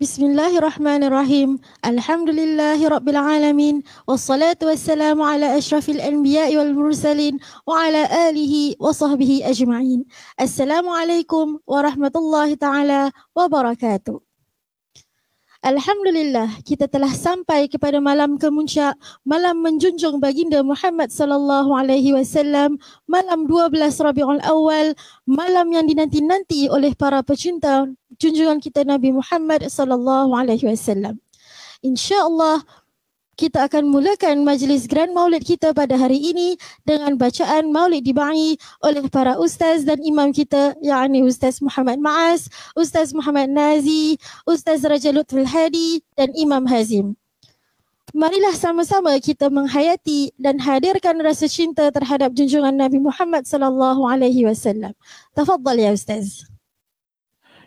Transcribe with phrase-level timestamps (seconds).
[0.00, 8.30] بسم الله الرحمن الرحيم الحمد لله رب العالمين والصلاة والسلام على أشرف الأنبياء والمرسلين وعلى
[8.30, 10.04] آله وصحبه أجمعين
[10.40, 14.33] السلام عليكم ورحمة الله تعالى وبركاته
[15.64, 22.76] Alhamdulillah kita telah sampai kepada malam kemuncak malam menjunjung baginda Muhammad sallallahu alaihi wasallam
[23.08, 24.92] malam 12 Rabiul Awal
[25.24, 27.88] malam yang dinanti-nanti oleh para pecinta
[28.20, 31.16] junjungan kita Nabi Muhammad sallallahu alaihi wasallam.
[31.80, 32.60] Insya-Allah
[33.34, 36.54] kita akan mulakan majlis Grand Maulid kita pada hari ini
[36.86, 42.46] dengan bacaan Maulid diba'i oleh para ustaz dan imam kita yakni Ustaz Muhammad Maas,
[42.78, 44.16] Ustaz Muhammad Nazi,
[44.46, 47.18] Ustaz Raja Lutful Hadi dan Imam Hazim.
[48.14, 54.94] Marilah sama-sama kita menghayati dan hadirkan rasa cinta terhadap junjungan Nabi Muhammad sallallahu alaihi wasallam.
[55.34, 56.46] Tafadhal ya ustaz.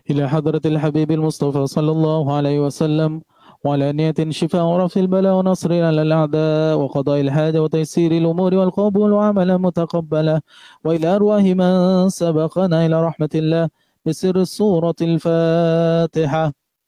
[0.07, 3.27] Ila hadratil Habibul Mustafa sallallahu alaihi wasallam.
[3.63, 10.41] وعلى نية شفاء ورفع البلاء ونصر على الأعداء وقضاء الحاجة وتيسير الأمور والقبول وعملا متقبلا
[10.85, 13.70] وإلى أرواح من سبقنا إلى رحمة الله
[14.05, 16.66] بسر السورة الفاتحة.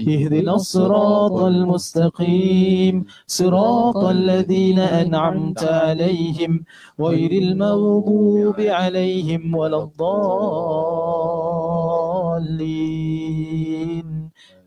[0.00, 6.64] اهدنا الصراط المستقيم صراط الذين أنعمت عليهم
[7.00, 10.16] غير المغضوب عليهم ولا الضالين.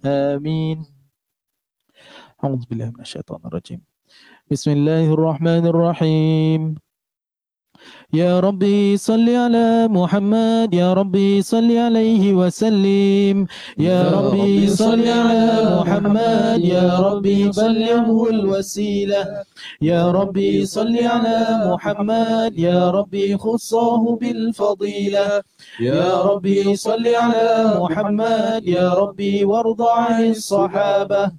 [0.05, 0.85] آمين.
[2.43, 3.81] أعوذ بالله من الشيطان الرجيم.
[4.52, 6.88] بسم الله الرحمن الرحيم.
[8.13, 13.45] يا ربي صل على محمد يا ربي صل عليه وسلم.
[13.77, 15.45] يا ربي صل على
[15.77, 19.25] محمد يا ربي بلغه الوسيلة.
[19.81, 21.37] يا ربي صل على
[21.70, 25.41] محمد يا ربي خصه بالفضيلة.
[25.80, 31.31] يا ربي صل على محمد يا ربي وارض عن الصحابة.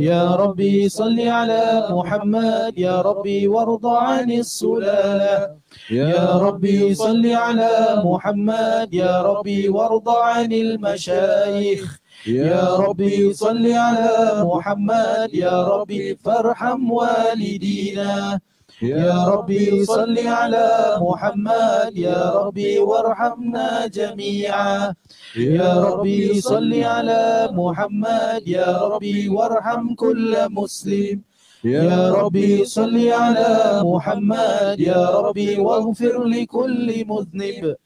[0.00, 5.54] يا ربي صل على محمد يا ربي وارض عن السلالة.
[5.90, 11.98] يا ربي صل على محمد يا ربي وارض عن المشايخ.
[12.26, 18.40] يا ربي صل على محمد يا ربي فارحم والدينا.
[18.82, 20.68] يا ربي صل على
[21.00, 24.94] محمد يا ربي وارحمنا جميعا.
[25.36, 31.20] يا ربي صل على محمد يا ربي وارحم كل مسلم.
[31.64, 34.80] يا ربي صل على محمد.
[34.80, 37.76] يا ربي واغفر لكل مذنب.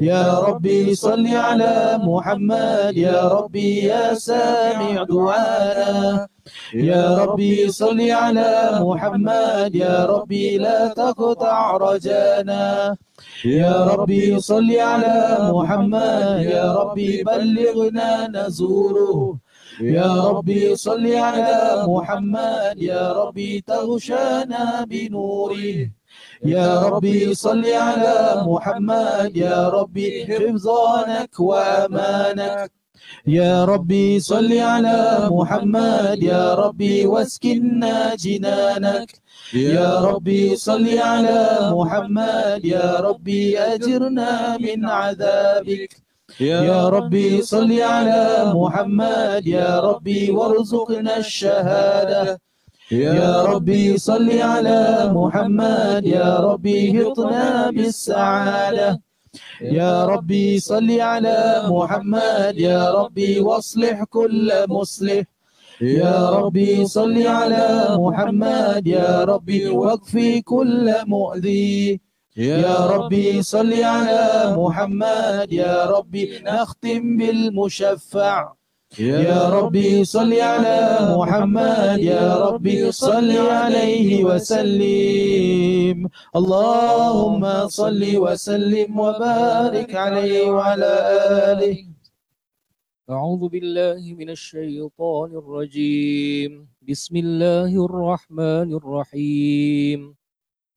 [0.00, 2.96] يا ربي صل على محمد.
[2.96, 6.28] يا ربي يا سامع دعانا.
[6.74, 9.74] يا ربي صل على محمد.
[9.74, 12.96] يا ربي لا تقطع رجانا.
[13.44, 16.40] يا ربي صل على محمد.
[16.40, 19.45] يا ربي بلغنا نزوره.
[19.80, 22.74] يا ربي صل على محمد.
[22.82, 25.90] يا ربي تغشانا بنوره
[26.44, 29.36] يا ربي صل على محمد.
[29.36, 32.72] يا ربي حفظانك وأمانك.
[33.26, 36.22] يا ربي صل على محمد.
[36.22, 39.10] يا ربي واسكننا جنانك.
[39.54, 42.64] يا ربي صل على محمد.
[42.64, 46.05] يا ربي أجرنا من عذابك.
[46.40, 52.40] يا ربي صل على محمد يا ربي وارزقنا الشهادة.
[52.90, 59.00] يا ربي صل على محمد يا ربي هطنا بالسعادة.
[59.60, 65.24] يا ربي صل على محمد يا ربي واصلح كل مصلح.
[65.80, 72.00] يا ربي صل على محمد يا ربي واكفي كل مؤذي.
[72.36, 78.52] يا ربي صل على محمد يا ربي نختم بالمشفع.
[78.98, 86.08] يا ربي صل على محمد يا ربي صل عليه وسلم.
[86.36, 90.94] اللهم صل وسلم وبارك عليه وعلى
[91.52, 91.78] آله.
[93.10, 96.68] أعوذ بالله من الشيطان الرجيم.
[96.88, 100.25] بسم الله الرحمن الرحيم.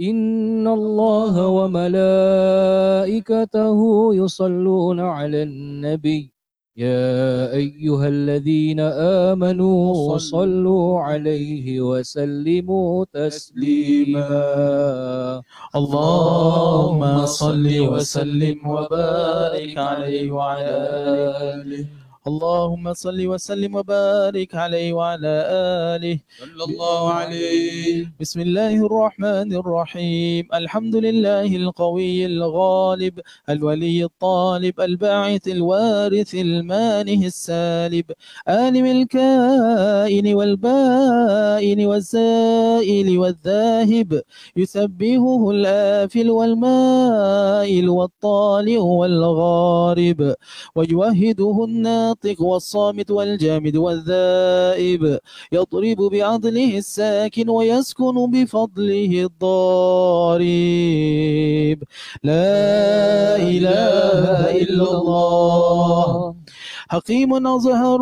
[0.00, 2.10] إن الله وملائكته
[4.14, 6.32] يصلون على النبي.
[6.76, 8.80] يا أيها الذين
[9.30, 14.36] آمنوا صلوا عليه وسلموا تسليما.
[15.76, 20.76] اللهم صل وسلم وبارك عليه وعلى
[21.56, 21.86] آله.
[22.26, 25.34] اللهم صل وسلم وبارك عليه وعلى
[25.94, 26.18] آله.
[26.42, 28.10] صلى الله عليه.
[28.20, 30.48] بسم الله الرحمن الرحيم.
[30.54, 38.04] الحمد لله القوي الغالب الولي الطالب الباعث الوارث المانه السالب
[38.48, 44.10] عالم الكائن والبائن والزائل والذاهب
[44.56, 50.34] يسبهه الآفل والمائل والطالع والغارب
[50.76, 55.18] ويوهده الناطق والصامت والجامد والذائب
[55.52, 60.46] يضرب بعدله الساكن ويسكن بفضله الضارب.
[62.22, 66.34] لا إله إلا الله.
[66.88, 68.00] حكيم أظهر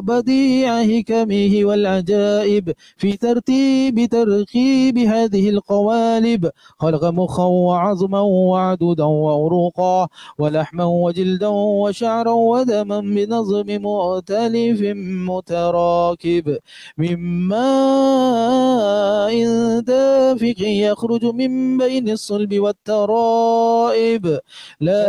[0.00, 6.50] بديع حكمه والعجائب في ترتيب تركيب هذه القوالب.
[6.78, 10.08] خلق مخا وعظما وعدودا وعروقا
[10.38, 14.80] ولحما وجلدا وشعرا ودما بنظم مؤتلف
[15.28, 16.58] متراكب.
[16.98, 17.16] من
[17.48, 19.32] ماء
[19.80, 24.38] دافق يخرج من بين الصلب والترائب.
[24.80, 25.08] لا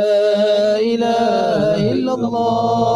[0.80, 2.88] إله إلا الله.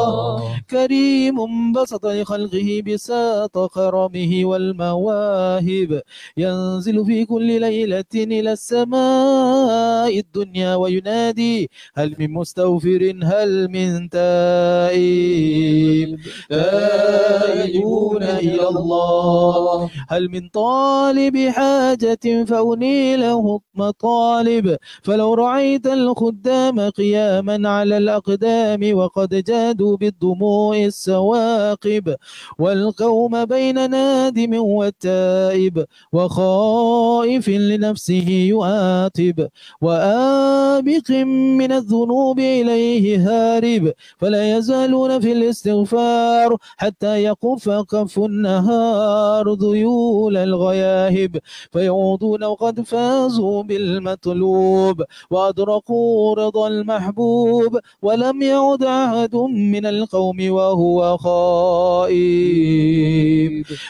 [0.70, 1.38] كريم
[1.72, 6.02] بسط لخلقه بساط كرمه والمواهب
[6.38, 16.20] ينزل في كل ليلة إلى السماء الدنيا وينادي هل من مستغفر؟ هل من تائب؟
[16.50, 19.90] تائبون إلى الله.
[20.10, 30.78] هل من طالب حاجة فأنيله مطالب؟ فلو رأيت الخدام قياما على الأقدام وقد جادوا بالدموع
[30.78, 32.16] السواقب
[32.60, 39.48] والقوم بين نادم والتائب وخائف لنفسه يعاتب
[39.82, 41.12] وآبق
[41.60, 51.38] من الذنوب إليه هارب فلا يزالون في الاستغفار حتى يقف كف النهار ذيول الغياهب
[51.72, 59.36] فيعودون وقد فازوا بالمطلوب وأدركوا رضا المحبوب ولم يعد أحد
[59.74, 62.14] من القوم وهو خائب.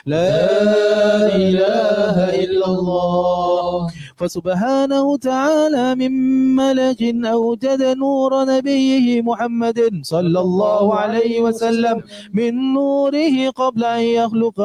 [0.06, 3.92] لا إله إلا الله.
[4.24, 6.12] فسبحانه تعالى من
[6.56, 12.02] ملك أوجد نور نبيه محمد صلى الله عليه وسلم
[12.34, 14.60] من نوره قبل أن يخلق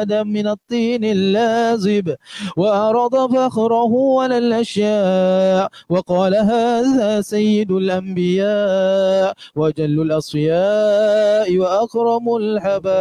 [0.00, 2.16] آدم من الطين اللازب
[2.56, 12.98] وأرض فخره على الأشياء وقال هذا سيد الأنبياء وجل الأصفياء وأكرم الحبائب.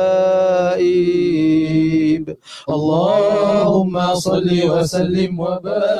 [2.69, 5.96] اللهم صل وسلم وبارك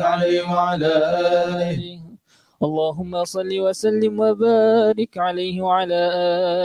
[0.00, 2.00] عليه وعلى آله.
[2.62, 6.00] اللهم صل وسلم وبارك عليه وعلى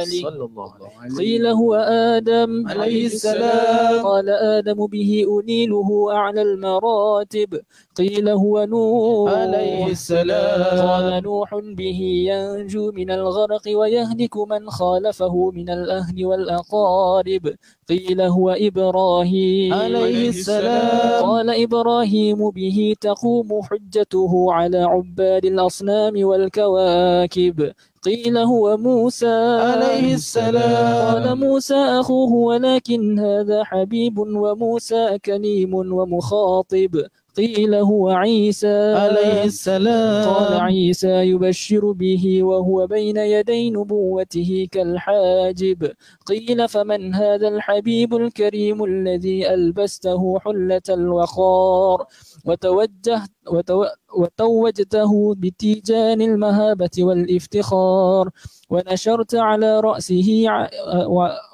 [0.04, 0.22] آله.
[0.22, 1.76] صلى الله عليه قيل هو
[2.16, 4.04] آدم عليه السلام.
[4.04, 7.62] قال آدم به أنيله أعلى المراتب.
[7.98, 9.32] قيل هو نوح.
[9.34, 10.88] عليه السلام.
[10.88, 12.00] قال نوح به
[12.30, 17.56] ينجو من الغرق ويهلك من خالفه من الأهل والأقارب.
[17.90, 19.74] قيل هو إبراهيم.
[19.74, 21.26] عليه السلام.
[21.26, 27.72] قال إبراهيم به تقوم حجته على عباد الأصنام والكواكب.
[28.04, 29.60] قيل هو موسى.
[29.62, 31.24] عليه السلام.
[31.24, 37.02] قال موسى أخوه ولكن هذا حبيب وموسى كليم ومخاطب.
[37.38, 38.94] قيل هو عيسى.
[38.94, 40.34] عليه السلام.
[40.34, 45.92] قال عيسى يبشر به وهو بين يدي نبوته كالحاجب.
[46.26, 52.06] قيل فمن هذا الحبيب الكريم الذي ألبسته حلة الوقار
[52.46, 53.86] وتوجهت وتو
[54.16, 58.30] وتوجته بتيجان المهابة والإفتخار
[58.70, 60.46] ونشرت على رأسه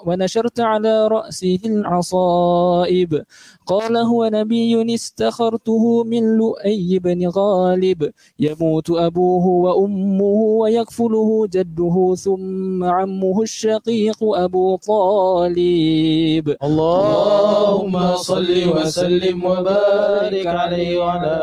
[0.05, 3.23] ونشرت على رأسه العصائب.
[3.67, 8.11] قال هو نبي استخرته من لؤي بن غالب.
[8.39, 16.55] يموت أبوه وأمه ويكفله جده ثم عمه الشقيق أبو طالب.
[16.63, 21.33] اللهم صل وسلم وبارك عليه وعلى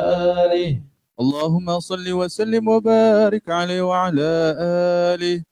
[0.45, 0.81] آله.
[1.19, 4.55] اللهم صل وسلم وبارك عليه وعلى
[5.11, 5.43] آله.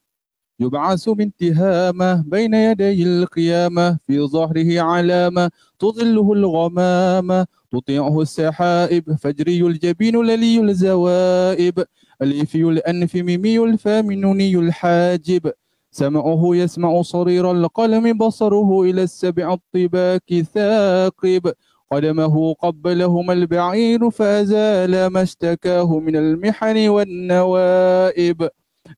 [0.61, 10.17] يبعث من تهامة بين يدي القيامة في ظهره علامة تظله الغمامة تطيعه السحائب فجري الجبين
[10.23, 11.85] للي الزوائب
[12.23, 15.53] الإفي الأنف ميمي الفم نوني الحاجب.
[15.91, 21.53] سمعه يسمع صرير القلم بصره إلى السبع الطباك ثاقب.
[21.93, 28.49] قدمه قبلهما البعير فأزال ما اشتكاه من المحن والنوائب.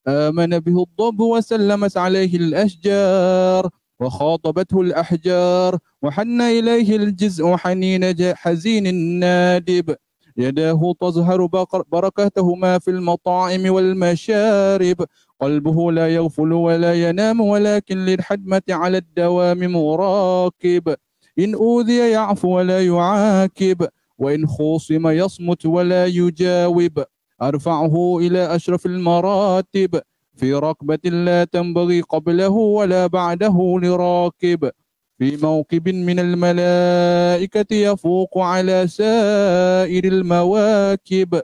[0.09, 3.69] آمن به الضب وسلمت عليه الأشجار
[4.01, 9.97] وخاطبته الأحجار وحن إليه الجزء حنين حزين نادب
[10.37, 11.47] يداه تظهر
[11.93, 15.05] بركتهما في المطاعم والمشارب.
[15.41, 20.95] قلبه لا يغفل ولا ينام ولكن للحدمة على الدوام مراقب
[21.39, 27.05] إن أوذي يعفو ولا يعاكب وإن خوصم يصمت ولا يجاوب.
[27.43, 30.01] أرفعه إلى أشرف المراتب.
[30.37, 34.71] في ركبة لا تنبغي قبله ولا بعده لراكب.
[35.19, 41.43] في موكب من الملائكة يفوق على سائر المواكب.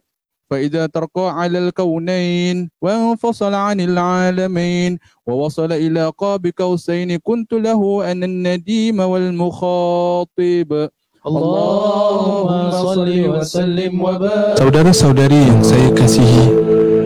[0.50, 9.00] فإذا ترقى على الكونين وانفصل عن العالمين ووصل إلى قاب قوسين كنت له أنا النديم
[9.00, 10.90] والمخاطب
[11.28, 16.46] اللهم صل وسلم وبارك Saudara-saudari yang saya kasihi,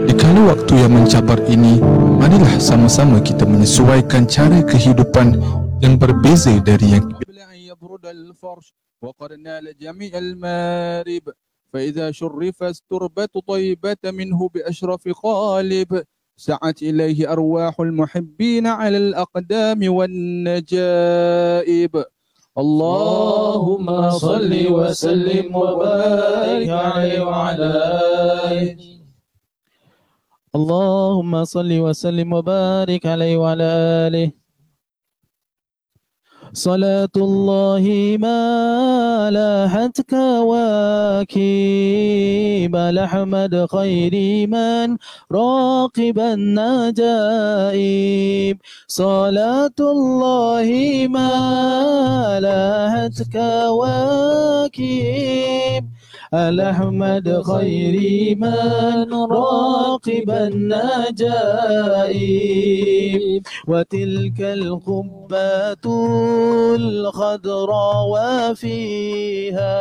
[0.07, 1.83] di kala waktu yang mencabar ini,
[2.21, 5.35] marilah sama-sama kita menyesuaikan cara kehidupan
[5.83, 7.33] yang berbeza dari yang قبل
[11.72, 16.02] فإذا شرف استربت طيبة منه بأشرف قالب
[16.36, 21.24] سعت إليه أرواح المحبين على الأقدام والنجائب.
[22.58, 27.70] اللهم صل وسلم وبارك عليه وعلى
[28.50, 28.76] آله.
[30.54, 33.64] اللهم صل وسلم وبارك عليه وعلى
[34.06, 34.32] آله.
[36.52, 41.36] صلاة الله ما لاحت كواكب
[42.76, 44.14] لحمد خير
[44.48, 44.96] من
[45.32, 47.78] راقب النجائب
[48.88, 54.68] صلاة الله ما لاحت كواكب
[56.34, 60.98] الأحمد خير من راقب النجائب؟
[63.68, 65.84] وتلك القبة
[66.74, 68.08] الخضراء
[68.52, 69.78] وفيها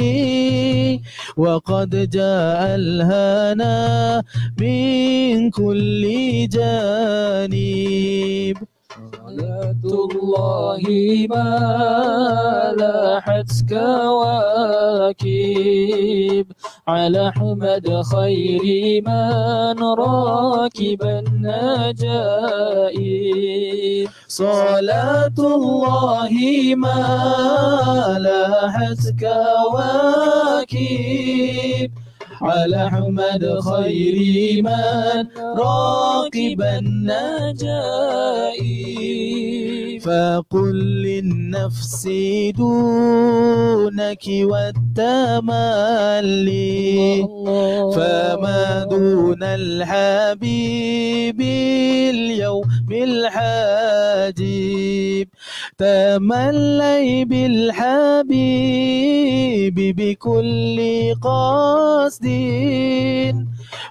[1.38, 4.24] وقد جاء الهنا
[4.60, 6.04] من كل
[6.52, 8.58] جانب.
[9.12, 10.82] صلاة الله
[11.30, 11.52] ما
[12.78, 15.26] لاحت كواكب.
[16.88, 18.64] على أحمد خير
[19.08, 22.12] من راكب النجائب.
[24.32, 26.32] صلاة الله
[26.76, 27.00] ما
[28.20, 30.72] لاحت كواكب.
[32.42, 34.16] على أحمد خير
[34.64, 37.62] من راكب النجائب
[40.02, 42.08] فقل للنفس
[42.58, 45.82] دونك والتملي
[47.96, 54.42] فما دون الحبيب اليوم الحاجب
[55.82, 58.26] تملي بالحبيب
[59.98, 60.78] بكل
[61.22, 62.26] قصد.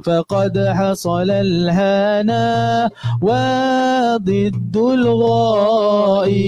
[0.05, 2.91] فقد حصل الهنا
[3.23, 6.41] وضد الغائب.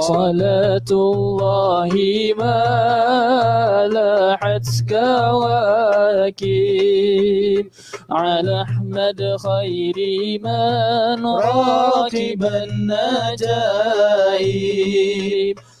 [0.00, 1.92] صلاة الله
[2.38, 6.44] ما لاحت كواكب
[8.10, 9.94] على أحمد خير
[10.44, 13.54] من راكب النجائب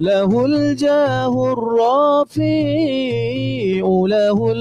[0.01, 2.97] له الجاه الرفيع
[4.07, 4.53] له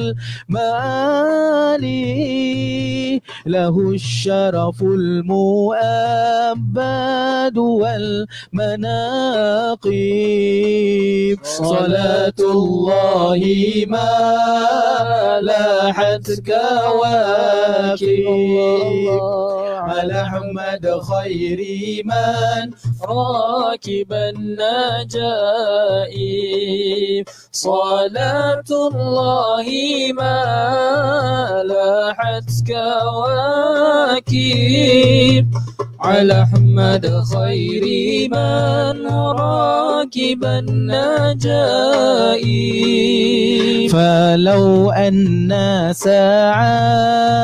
[1.05, 5.77] المعالي له الشرف المؤبد
[7.57, 8.25] والمناقب.
[11.43, 18.05] صلاة الله ما لاحت كواكب
[19.95, 21.59] على أحمد خير
[22.05, 22.71] من
[23.09, 24.75] راكب النجائب
[27.51, 29.67] صلاة الله
[30.19, 30.39] ما
[31.71, 34.65] لاحت كواكب
[35.99, 37.83] على أحمد خير
[38.29, 41.55] من راكب النجائب
[43.91, 45.51] فلو أن
[45.95, 47.35] سعينا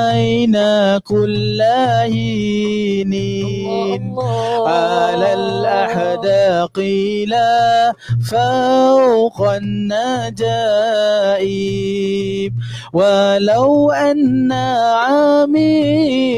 [0.97, 3.13] كل هين
[4.67, 6.79] على الأحداق
[7.27, 7.93] لا
[8.29, 10.91] فوق النجائب.
[12.93, 14.51] ولو أن
[15.51, 16.33] عملنا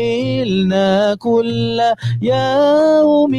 [1.15, 1.81] كل
[2.21, 3.33] يوم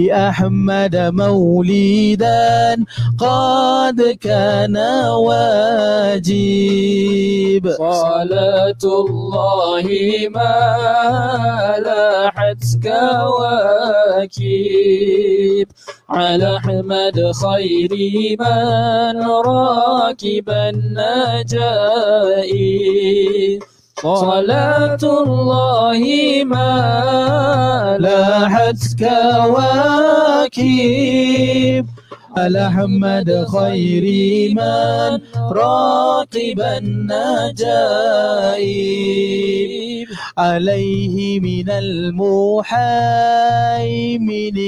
[0.00, 2.84] لأحمد مولدا
[3.18, 4.76] قد كان
[5.28, 6.40] واجب.
[7.80, 9.86] صلاة الله
[10.30, 10.66] ما
[11.84, 14.48] لاحت كواكب
[16.08, 17.92] على أحمد خير
[18.40, 19.16] من
[19.46, 21.40] راكب النجائب.
[24.02, 26.00] صلاة الله
[26.44, 30.60] ما لاحت كواكب
[32.36, 34.04] على أحمد خير
[34.54, 35.18] من
[35.52, 37.50] راقب النجائب
[40.38, 42.66] عليه من المحيمن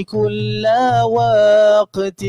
[0.05, 0.67] كل
[1.05, 2.25] وقت.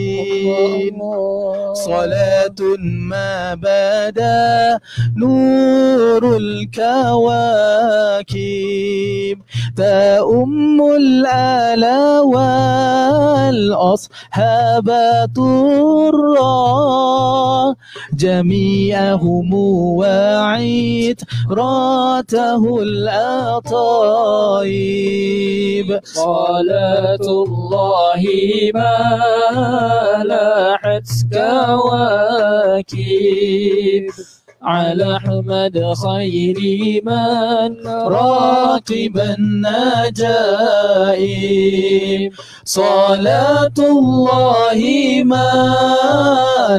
[1.73, 4.79] صلاة ما بدا
[5.17, 6.97] نور الكواكب.
[9.77, 12.21] تأم الآلا
[13.61, 13.93] والأصحاب.
[15.35, 16.63] طرا
[18.13, 23.59] جميعهم وعيد راته الأطايب.
[26.03, 28.23] صلاة الله
[28.73, 28.97] ما
[30.23, 32.73] لاحت كواكب.
[34.63, 36.57] على أحمد خير
[37.05, 40.23] من راقب النجائب
[42.65, 45.53] صلاة الله ما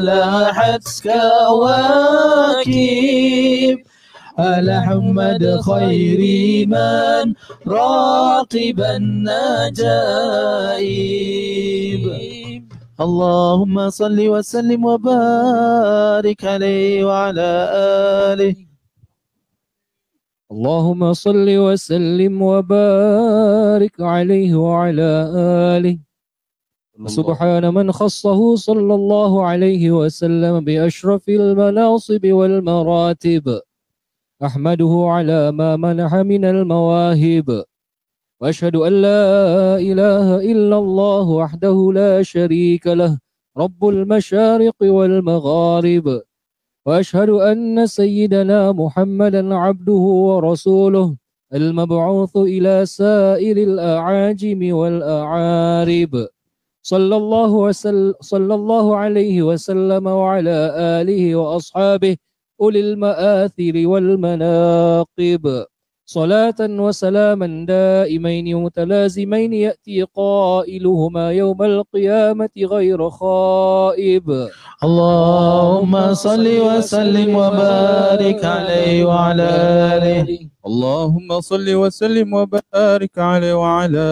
[0.03, 2.65] لاحت كواكب.
[4.37, 6.21] على أحمد خير
[6.67, 7.33] من
[7.67, 9.85] راقب النجائب
[12.99, 17.51] اللهم صل وسلم وبارك عليه وعلى
[18.31, 18.55] آله.
[20.51, 25.11] اللهم صل وسلم وبارك عليه وعلى
[25.75, 25.97] آله.
[27.07, 33.59] سبحان من خصه صلى الله عليه وسلم بأشرف المناصب والمراتب.
[34.43, 37.63] أحمده على ما منح من المواهب.
[38.45, 39.25] وأشهد أن لا
[39.81, 43.17] إله إلا الله وحده لا شريك له
[43.57, 46.21] رب المشارق والمغارب.
[46.85, 51.15] وأشهد أن سيدنا محمدا عبده ورسوله
[51.53, 56.13] المبعوث إلى سائر الأعاجم والأعارب.
[56.85, 60.57] صلى الله وسلم صلى الله عليه وسلم وعلى
[61.01, 62.17] آله وأصحابه
[62.61, 65.65] أولي المآثر والمناقب.
[66.07, 74.47] صلاة وسلاما دائمين متلازمين يأتي قائلهما يوم القيامة غير خائب.
[74.83, 79.49] اللهم صل وسلم وبارك عليه وعلى
[79.97, 80.39] آله.
[80.67, 84.07] اللهم صل وسلم وبارك عليه وعلى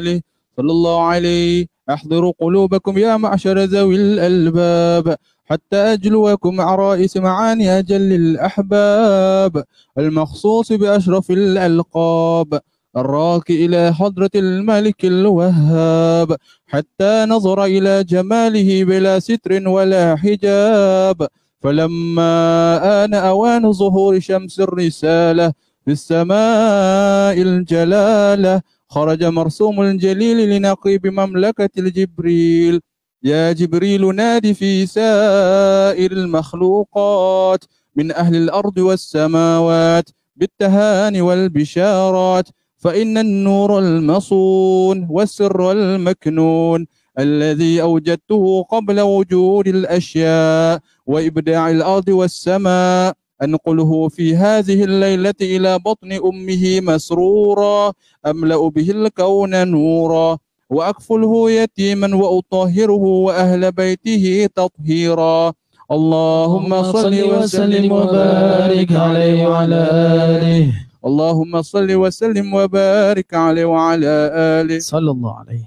[0.00, 0.20] آله.
[0.56, 9.64] صلى الله عليه احضروا قلوبكم يا معشر ذوي الألباب حتى أجلوكم عرائس معاني أجل الأحباب.
[9.98, 12.60] المخصوص بأشرف الألقاب
[12.96, 21.26] الراكي إلى حضرة الملك الوهاب حتى نظر إلى جماله بلا ستر ولا حجاب.
[21.60, 25.52] فلما آن أوان ظهور شمس الرسالة
[25.84, 32.80] في السماء الجلالة خرج مرسوم الجليل لنقيب مملكة الجبريل.
[33.22, 37.64] يا جبريل نادي في سائر المخلوقات.
[37.96, 42.48] من أهل الأرض والسماوات بالتهاني والبشارات.
[42.76, 46.86] فإن النور المصون والسر المكنون
[47.18, 53.19] الذي أوجدته قبل وجود الأشياء وإبداع الأرض والسماء.
[53.42, 57.92] أنقله في هذه الليلة إلى بطن أمه مسرورا
[58.26, 60.38] أملأ به الكون نورا
[60.70, 65.52] وأكفله يتيما وأطهره وأهل بيته تطهيرا.
[65.92, 69.88] اللهم صل وسلم وبارك عليه وعلى
[70.30, 70.72] آله.
[71.06, 74.78] اللهم صل وسلم وبارك عليه وعلى آله.
[74.78, 75.66] صلى الله عليه.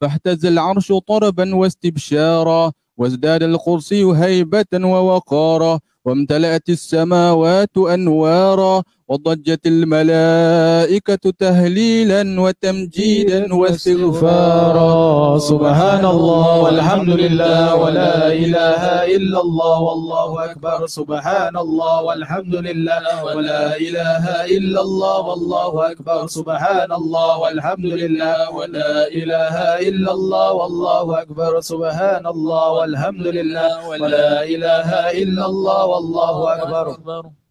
[0.00, 5.80] فاهتز العرش طربا واستبشارا وازداد الكرسي هيبة ووقارا.
[6.04, 15.38] وامتلأت السماوات أنوارا وضجت الملائكة تهليلا وتمجيدا واستغفارا.
[15.38, 18.82] سبحان الله والحمد لله ولا إله
[19.16, 20.86] إلا الله والله أكبر.
[20.86, 24.24] سبحان الله والحمد لله ولا إله
[24.56, 26.26] إلا الله والله أكبر.
[26.26, 29.56] سبحان الله والحمد لله ولا إله
[29.88, 31.60] إلا الله والله أكبر.
[31.60, 34.88] سبحان الله والحمد لله ولا إله
[35.22, 36.86] إلا الله والله أكبر.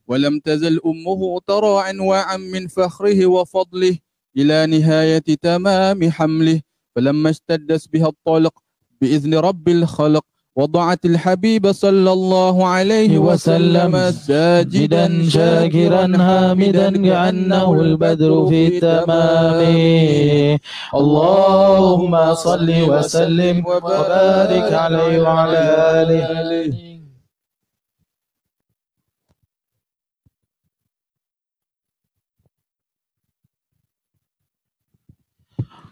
[0.08, 3.98] ولم تزل أمه ترى عنواعا من فخره وفضله
[4.38, 6.62] إلى نهاية تمام حمله.
[6.96, 8.54] فلما اشتدت بها الطلق
[9.02, 18.68] بإذن رب الخلق وضعت الحبيب صلى الله عليه وسلم ساجدا شاكرا حامدا كأنه البدر في
[18.68, 20.58] التمام
[20.96, 25.64] اللهم صل وسلم وبارك عليه وعلى
[26.02, 26.93] آله.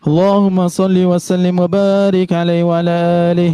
[0.07, 2.89] اللهم صل وسلم وبارك عليه وعلى
[3.31, 3.53] آله.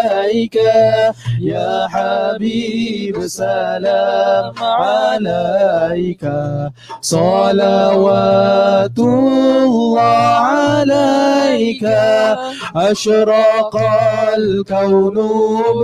[1.41, 6.31] يا حبيب سلام عليك.
[7.01, 11.87] صلوات الله عليك.
[12.75, 13.81] أشرق
[14.37, 15.17] الكون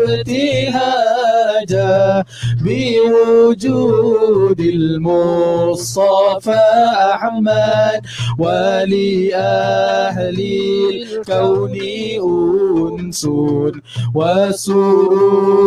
[0.10, 2.23] ابتهاجا
[2.62, 6.60] بوجود المصطفى
[7.13, 8.01] أحمد
[8.39, 10.39] ولأهل
[10.91, 11.77] الكون
[12.99, 13.27] أنس.
[14.15, 15.57] وسرور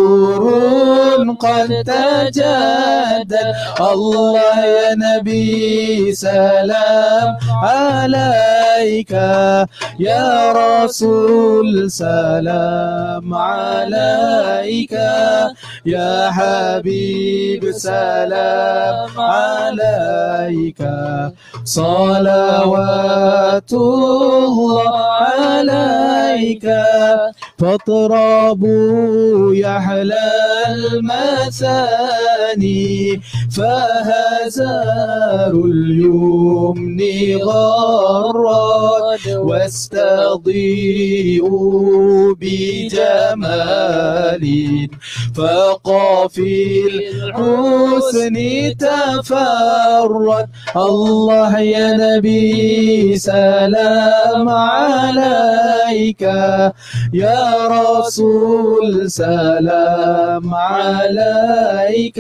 [1.41, 3.33] قد تجدد
[3.81, 9.11] الله يا نبي سلام عليك.
[9.99, 14.93] يا رسول سلام عليك.
[15.87, 20.83] يا حبيب سلام عليك.
[21.65, 26.67] صلوات الله عليك.
[27.61, 30.33] فاطربوا يحلى
[31.53, 33.21] المثاني
[33.57, 37.01] فهزار اليمن
[37.43, 40.51] غرد واستضيئوا
[42.41, 44.45] بجمال
[45.35, 48.37] فقافي الحسن
[48.79, 50.47] تفرد.
[50.77, 56.21] الله يا نبي سلام عليك
[57.13, 62.19] يا رسول سلام عليك.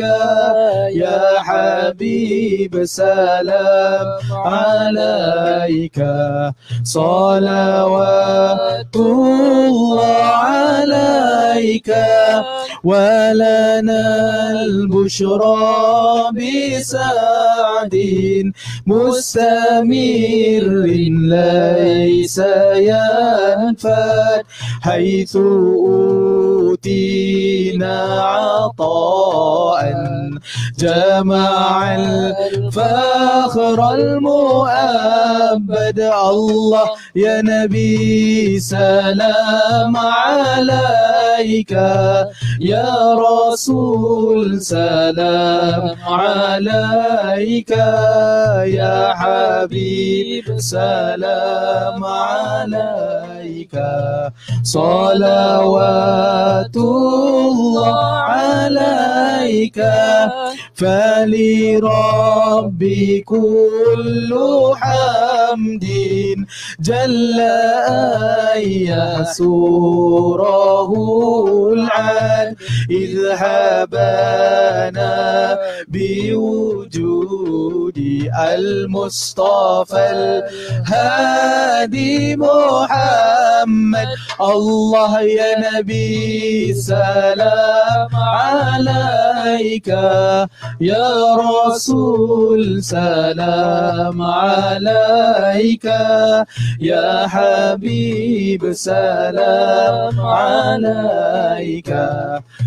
[0.94, 6.04] يا حبيب سلام عليك.
[6.82, 11.94] صلوات الله عليك.
[12.84, 14.04] ولنا
[14.62, 17.94] البشرى بسعد
[18.86, 20.64] مستمر
[21.30, 22.38] ليس
[22.74, 24.42] ينفد.
[25.20, 25.36] حيث
[26.66, 29.94] أوتينا عطاء.
[30.78, 36.00] جمع الفخر المؤبد.
[36.00, 41.72] الله يا نبي سلام عليك.
[42.60, 47.70] يا رسول سلام عليك.
[48.80, 53.29] يا حبيب سلام عليك.
[54.62, 59.78] صلوات الله عليك.
[61.60, 64.34] فلربي كل
[64.76, 65.86] حمد
[66.80, 70.92] جل أن يسوره
[71.72, 72.56] العال
[72.90, 75.10] إذ هبانا
[75.88, 77.00] بوجود
[78.40, 80.42] المصطفى
[80.88, 83.59] الهادي محمد
[84.40, 89.88] الله يا نبي سلام عليك.
[90.80, 95.84] يا رسول سلام عليك.
[96.80, 101.90] يا حبيب سلام عليك.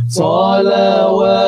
[0.09, 1.43] صلوات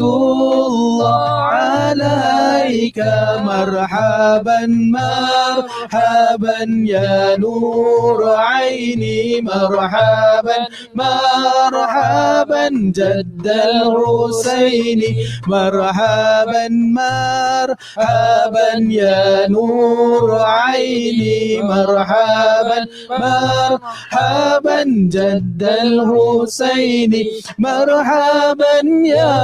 [0.00, 1.14] الله
[1.56, 2.98] عليك.
[3.40, 10.58] مرحبا مرحبا يا نور عيني مرحبا
[10.94, 12.64] مرحبا
[12.98, 15.00] جد الحسين
[15.46, 16.64] مرحبا
[17.00, 18.68] مرحبا
[19.00, 22.78] يا نور عيني مرحبا
[23.10, 24.78] مرحبا
[25.16, 27.12] جد الحسين
[27.58, 29.36] مرحبا يا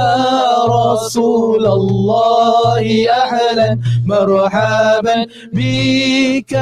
[0.77, 2.85] رسول الله
[3.23, 5.17] أهلا مرحبا
[5.53, 6.53] بك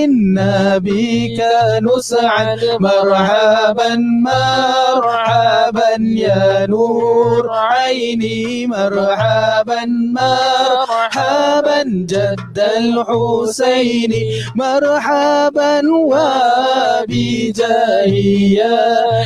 [0.00, 1.40] إنا بك
[1.96, 9.80] نسعد مرحبا مرحبا يا نور عيني مرحبا
[10.20, 14.12] مرحبا جد الحسين
[14.54, 15.80] مرحبا
[17.08, 17.74] وبجاهي
[18.54, 18.80] يا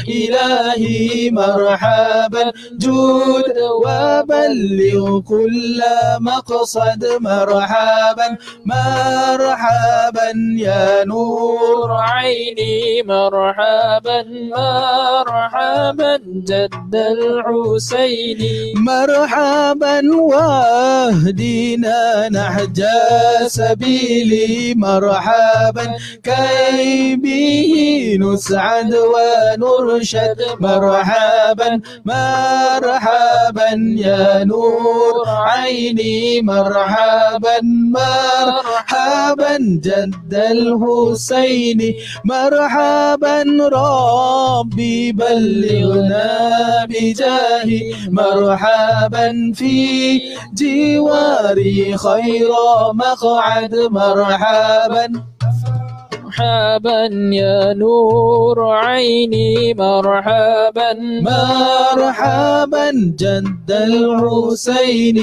[0.09, 5.81] إلهي مرحبا جود وبلغ كل
[6.21, 8.29] مقصد مرحبا
[8.67, 12.54] مرحبا يا نور عيني.
[13.07, 14.23] مرحبا
[14.57, 16.17] مرحبا
[16.49, 18.41] جد الحسين.
[18.77, 22.85] مرحبا واهدنا نهج
[23.47, 24.75] سبيلي.
[24.75, 25.87] مرحبا
[26.23, 27.73] كي به
[28.21, 30.41] نسعد ونرشد.
[30.61, 33.44] مرحبا مرحبا.
[33.99, 37.59] يا نور عيني مرحبا
[37.95, 46.29] مرحبا جد الحسين مرحبا ربي بلغنا
[46.91, 50.21] بجاهي مرحبا في
[50.55, 52.49] جواري خير
[52.95, 55.34] مقعد مرحبا
[56.35, 60.93] مرحبا يا نور عيني مرحبا.
[61.23, 65.19] مرحبا جد الحسين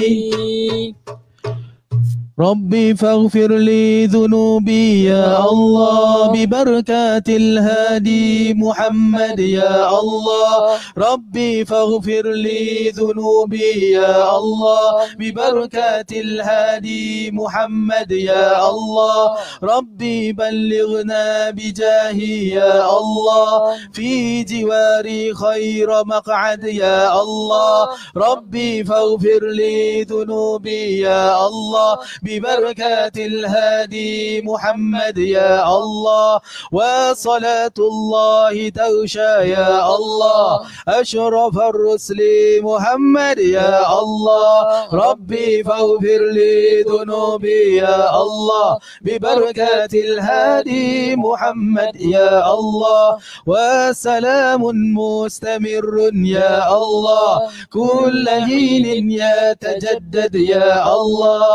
[2.42, 10.56] ربي فاغفر لي ذنوبي يا الله ببركات الهادي محمد يا الله.
[10.98, 14.86] ربي فاغفر لي ذنوبي يا الله
[15.18, 19.22] ببركات الهادي محمد يا الله.
[19.62, 23.50] ربي بلغنا بجاهي يا الله.
[23.92, 27.88] في جواري خير مقعد يا الله.
[28.16, 31.98] ربي فاغفر لي ذنوبي يا الله
[32.40, 36.40] ببركات الهادي محمد يا الله
[36.72, 42.20] وصلاة الله تغشى يا الله أشرف الرسل
[42.62, 44.56] محمد يا الله
[44.92, 54.62] ربي فاغفر لي ذنوبي يا الله ببركات الهادي محمد يا الله وسلام
[54.96, 57.40] مستمر يا الله
[57.72, 61.46] كل حين يتجدد يا الله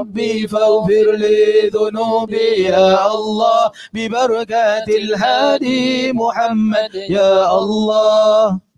[0.00, 3.70] ربي فاغفر لي ذنوبي يا الله.
[3.94, 8.69] ببركات الهادي محمد يا الله.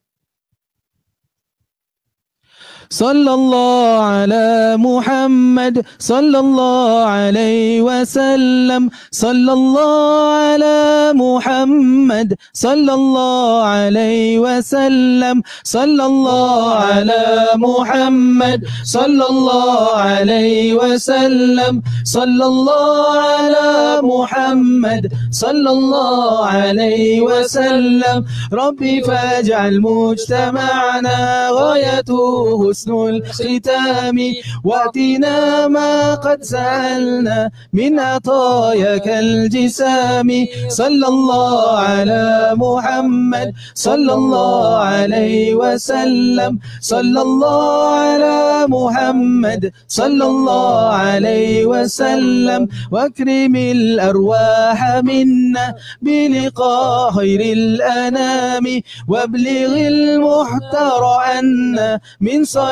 [2.92, 8.90] صلى الله على محمد صلى الله عليه وسلم.
[9.11, 15.42] صلى الله على محمد صلى الله عليه وسلم.
[15.64, 17.24] صلى الله على
[17.57, 21.83] محمد صلى الله عليه وسلم.
[22.05, 28.24] صلى الله على محمد صلى الله عليه وسلم.
[28.52, 34.18] ربي فاجعل مجتمعنا غايته حسن الختام.
[34.64, 40.46] واتنا ما قد سألنا من عطاياك الجسام.
[40.68, 43.52] صلى الله على محمد.
[43.74, 46.58] صلى الله عليه وسلم.
[46.80, 49.72] صلى الله على محمد.
[49.88, 52.68] صلى الله عليه وسلم.
[52.90, 58.80] واكرم الأرواح منا بلقاء خير الأنام.
[59.08, 62.71] وابلغ المحتر عنا من صلاة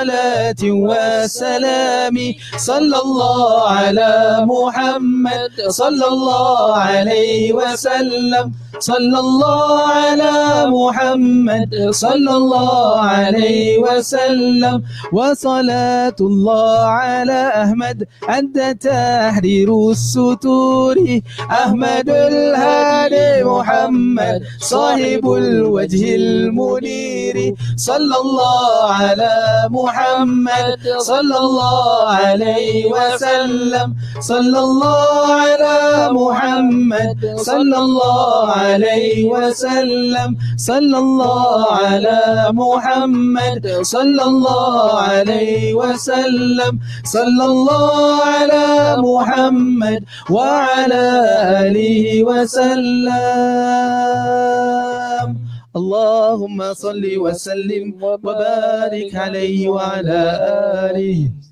[0.64, 2.16] وسلام.
[2.56, 5.68] صلى الله على محمد.
[5.68, 8.52] صلى الله عليه وسلم.
[8.78, 10.39] صلى الله على
[10.90, 14.83] محمد صلى الله عليه وسلم.
[15.12, 18.07] وصلاة الله على أحمد.
[18.29, 27.55] عند تحرير السطور أحمد الهادي محمد صاحب الوجه المنير.
[27.76, 29.35] صلى الله على
[29.70, 30.79] محمد.
[30.98, 33.94] صلى الله عليه وسلم.
[34.20, 37.37] صلى الله على محمد.
[37.37, 40.37] صلى الله عليه وسلم.
[40.80, 46.72] صلى الله على محمد صلى الله عليه وسلم.
[47.04, 51.06] صلى الله على محمد وعلى
[51.68, 53.12] آله وسلم.
[55.76, 60.22] اللهم صل وسلم وبارك عليه وعلى
[60.88, 61.49] آله.